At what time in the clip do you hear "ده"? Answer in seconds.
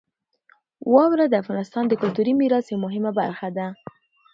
3.57-3.67